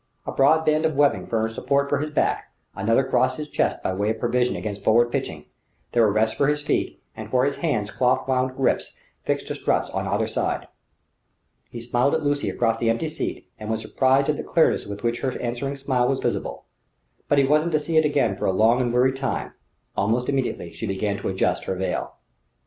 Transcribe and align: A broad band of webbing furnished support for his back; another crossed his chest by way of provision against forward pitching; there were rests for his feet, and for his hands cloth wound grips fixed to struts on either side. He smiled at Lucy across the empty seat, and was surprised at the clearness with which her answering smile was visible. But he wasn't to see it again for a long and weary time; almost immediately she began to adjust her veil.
A 0.25 0.31
broad 0.31 0.65
band 0.65 0.83
of 0.83 0.95
webbing 0.95 1.27
furnished 1.27 1.53
support 1.53 1.87
for 1.87 1.99
his 1.99 2.09
back; 2.09 2.51
another 2.75 3.03
crossed 3.03 3.37
his 3.37 3.47
chest 3.47 3.83
by 3.83 3.93
way 3.93 4.09
of 4.09 4.19
provision 4.19 4.55
against 4.55 4.83
forward 4.83 5.11
pitching; 5.11 5.45
there 5.91 6.01
were 6.01 6.11
rests 6.11 6.35
for 6.35 6.47
his 6.47 6.63
feet, 6.63 6.99
and 7.15 7.29
for 7.29 7.45
his 7.45 7.57
hands 7.57 7.91
cloth 7.91 8.27
wound 8.27 8.55
grips 8.55 8.93
fixed 9.21 9.45
to 9.49 9.53
struts 9.53 9.91
on 9.91 10.07
either 10.07 10.25
side. 10.25 10.67
He 11.69 11.81
smiled 11.81 12.15
at 12.15 12.23
Lucy 12.23 12.49
across 12.49 12.79
the 12.79 12.89
empty 12.89 13.09
seat, 13.09 13.47
and 13.59 13.69
was 13.69 13.79
surprised 13.81 14.27
at 14.27 14.37
the 14.37 14.43
clearness 14.43 14.87
with 14.87 15.03
which 15.03 15.19
her 15.21 15.39
answering 15.39 15.75
smile 15.75 16.07
was 16.07 16.19
visible. 16.19 16.65
But 17.27 17.37
he 17.37 17.43
wasn't 17.43 17.73
to 17.73 17.79
see 17.79 17.95
it 17.97 18.03
again 18.03 18.35
for 18.35 18.47
a 18.47 18.51
long 18.51 18.81
and 18.81 18.91
weary 18.91 19.13
time; 19.13 19.53
almost 19.95 20.27
immediately 20.29 20.73
she 20.73 20.87
began 20.87 21.17
to 21.19 21.27
adjust 21.27 21.65
her 21.65 21.75
veil. 21.75 22.15